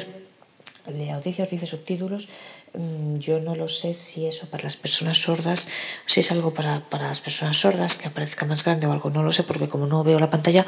[0.88, 2.30] la noticia os dice subtítulos.
[2.74, 5.68] Mm, Yo no lo sé si eso para las personas sordas,
[6.06, 9.24] si es algo para, para las personas sordas que aparezca más grande o algo, no
[9.24, 10.66] lo sé, porque como no veo la pantalla,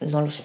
[0.00, 0.42] no lo sé.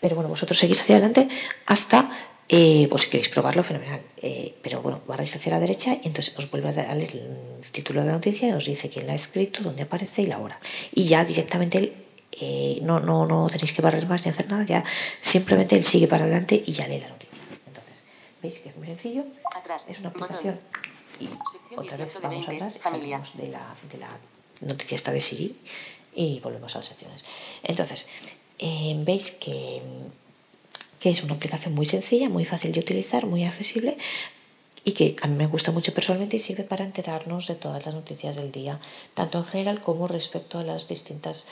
[0.00, 1.28] Pero bueno, vosotros seguís hacia adelante
[1.66, 2.08] hasta,
[2.48, 4.02] eh, pues si queréis probarlo, fenomenal.
[4.20, 8.00] Eh, pero bueno, barráis hacia la derecha y entonces os vuelve a dar el título
[8.00, 10.58] de la noticia y os dice quién la ha escrito, dónde aparece y la hora.
[10.92, 11.92] Y ya directamente él,
[12.32, 14.84] eh, no, no, no tenéis que barrer más ni hacer nada, ya
[15.20, 17.38] simplemente él sigue para adelante y ya lee la noticia.
[17.66, 18.04] Entonces,
[18.42, 19.24] veis que es muy sencillo,
[19.56, 19.86] Atrás.
[19.88, 20.60] es una aplicación
[21.20, 21.28] y
[21.76, 24.18] otra vez 18 de vamos 20, atrás, salimos de la, de la
[24.60, 25.56] noticia esta de Siri
[26.14, 27.24] y volvemos a las secciones.
[27.62, 28.08] Entonces,
[29.04, 29.80] veis que,
[31.00, 33.96] que es una aplicación muy sencilla, muy fácil de utilizar, muy accesible
[34.84, 37.94] y que a mí me gusta mucho personalmente y sirve para enterarnos de todas las
[37.94, 38.80] noticias del día,
[39.14, 41.46] tanto en general como respecto a las distintas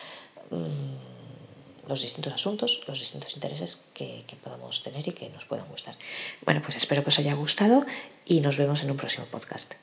[0.50, 5.66] mm, los distintos asuntos, los distintos intereses que, que podamos tener y que nos puedan
[5.68, 5.96] gustar.
[6.44, 7.85] Bueno, pues espero que os haya gustado
[8.24, 9.74] y nos vemos en un próximo podcast.